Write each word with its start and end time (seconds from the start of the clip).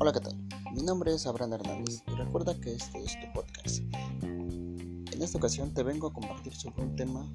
Hola, 0.00 0.12
¿qué 0.12 0.20
tal? 0.20 0.36
Mi 0.76 0.82
nombre 0.84 1.12
es 1.12 1.26
Abraham 1.26 1.54
Hernández 1.54 2.04
y 2.06 2.10
recuerda 2.12 2.54
que 2.60 2.72
este 2.72 3.02
es 3.02 3.18
tu 3.18 3.32
podcast. 3.32 3.78
En 4.22 5.20
esta 5.20 5.38
ocasión 5.38 5.74
te 5.74 5.82
vengo 5.82 6.06
a 6.06 6.12
compartir 6.12 6.54
sobre 6.54 6.84
un 6.84 6.94
tema 6.94 7.28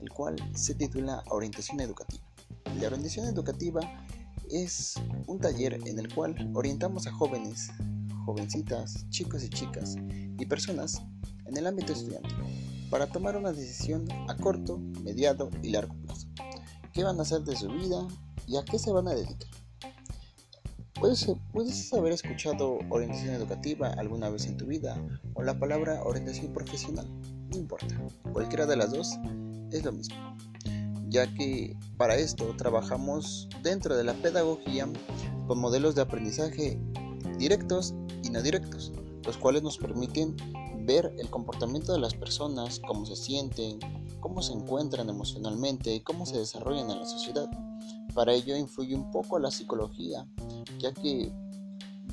el 0.00 0.10
cual 0.10 0.34
se 0.56 0.74
titula 0.74 1.22
Orientación 1.30 1.78
Educativa. 1.78 2.24
La 2.80 2.88
orientación 2.88 3.28
educativa 3.28 3.80
es 4.50 4.94
un 5.28 5.38
taller 5.38 5.74
en 5.74 5.96
el 5.96 6.12
cual 6.12 6.34
orientamos 6.54 7.06
a 7.06 7.12
jóvenes, 7.12 7.70
jovencitas, 8.24 9.08
chicos 9.10 9.44
y 9.44 9.48
chicas 9.48 9.94
y 10.40 10.44
personas 10.44 11.00
en 11.44 11.56
el 11.56 11.68
ámbito 11.68 11.92
estudiantil 11.92 12.34
para 12.90 13.06
tomar 13.06 13.36
una 13.36 13.52
decisión 13.52 14.08
a 14.28 14.36
corto, 14.36 14.78
mediado 15.04 15.50
y 15.62 15.70
largo 15.70 15.94
plazo. 16.02 16.26
¿Qué 16.92 17.04
van 17.04 17.20
a 17.20 17.22
hacer 17.22 17.42
de 17.42 17.54
su 17.54 17.68
vida 17.68 18.08
y 18.48 18.56
a 18.56 18.64
qué 18.64 18.76
se 18.76 18.90
van 18.90 19.06
a 19.06 19.14
dedicar? 19.14 19.55
Puedes, 21.00 21.92
haber 21.92 22.12
escuchado 22.12 22.78
orientación 22.88 23.34
educativa 23.34 23.88
alguna 23.98 24.30
vez 24.30 24.46
en 24.46 24.56
tu 24.56 24.66
vida 24.66 24.96
o 25.34 25.42
la 25.42 25.58
palabra 25.58 26.02
orientación 26.04 26.52
profesional, 26.52 27.06
no 27.50 27.58
importa, 27.58 27.94
cualquiera 28.32 28.66
de 28.66 28.76
las 28.76 28.92
dos 28.92 29.18
es 29.72 29.84
lo 29.84 29.92
mismo, 29.92 30.16
ya 31.08 31.32
que 31.34 31.76
para 31.98 32.16
esto 32.16 32.54
trabajamos 32.56 33.48
dentro 33.62 33.96
de 33.96 34.04
la 34.04 34.14
pedagogía 34.14 34.88
con 35.46 35.58
modelos 35.58 35.94
de 35.94 36.02
aprendizaje 36.02 36.80
directos 37.38 37.94
y 38.22 38.30
no 38.30 38.40
directos, 38.40 38.92
los 39.24 39.36
cuales 39.36 39.62
nos 39.62 39.76
permiten 39.76 40.34
ver 40.86 41.12
el 41.18 41.28
comportamiento 41.28 41.92
de 41.92 41.98
las 41.98 42.14
personas, 42.14 42.80
cómo 42.86 43.04
se 43.04 43.16
sienten, 43.16 43.78
cómo 44.20 44.40
se 44.40 44.54
encuentran 44.54 45.08
emocionalmente 45.10 46.02
cómo 46.02 46.24
se 46.24 46.38
desarrollan 46.38 46.90
en 46.90 47.00
la 47.00 47.06
sociedad. 47.06 47.50
Para 48.16 48.32
ello 48.32 48.56
influye 48.56 48.94
un 48.94 49.10
poco 49.10 49.38
la 49.38 49.50
psicología, 49.50 50.26
ya 50.78 50.90
que 50.94 51.30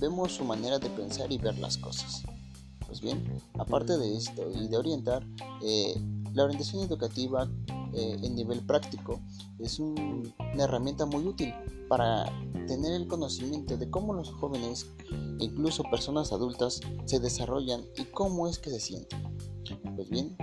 vemos 0.01 0.33
su 0.33 0.43
manera 0.43 0.77
de 0.77 0.89
pensar 0.89 1.31
y 1.31 1.37
ver 1.37 1.57
las 1.59 1.77
cosas. 1.77 2.23
Pues 2.85 2.99
bien, 2.99 3.41
aparte 3.57 3.97
de 3.97 4.17
esto 4.17 4.51
y 4.53 4.67
de 4.67 4.77
orientar, 4.77 5.25
eh, 5.63 5.95
la 6.33 6.43
orientación 6.43 6.83
educativa 6.83 7.49
eh, 7.93 8.17
en 8.21 8.35
nivel 8.35 8.59
práctico 8.65 9.21
es 9.59 9.79
una 9.79 10.33
herramienta 10.57 11.05
muy 11.05 11.25
útil 11.25 11.53
para 11.87 12.25
tener 12.67 12.91
el 12.91 13.07
conocimiento 13.07 13.77
de 13.77 13.89
cómo 13.89 14.13
los 14.13 14.29
jóvenes, 14.29 14.85
incluso 15.39 15.83
personas 15.83 16.33
adultas, 16.33 16.81
se 17.05 17.21
desarrollan 17.21 17.81
y 17.97 18.03
cómo 18.11 18.49
es 18.49 18.59
que 18.59 18.71
se 18.71 18.81
sienten. 18.81 19.37
Pues 19.95 20.09
bien, 20.09 20.35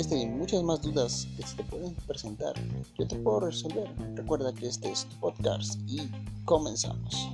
este 0.00 0.18
y 0.18 0.26
muchas 0.26 0.62
más 0.62 0.80
dudas 0.80 1.28
que 1.36 1.42
se 1.46 1.56
te 1.56 1.64
pueden 1.64 1.94
presentar, 2.06 2.54
yo 2.98 3.06
te 3.06 3.16
puedo 3.16 3.40
resolver. 3.40 3.88
Recuerda 4.14 4.52
que 4.52 4.66
este 4.66 4.90
es 4.90 5.04
tu 5.04 5.16
podcast 5.20 5.78
y 5.86 6.10
comenzamos. 6.44 7.28